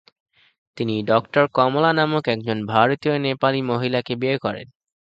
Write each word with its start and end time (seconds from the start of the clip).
তিনি 0.77 0.95
ডঃ 1.07 1.23
কমলা 1.53 1.91
নামক 1.93 2.23
একজন 2.27 2.57
ভারতীয় 2.65 3.15
নেপালি 3.19 3.59
মহিলা 3.71 3.99
কে 4.01 4.13
বিয়ে 4.15 4.37
করেন। 4.37 4.67